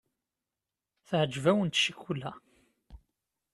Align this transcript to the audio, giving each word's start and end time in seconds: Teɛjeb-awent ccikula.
Teɛjeb-awent 1.07 1.79
ccikula. 1.83 2.31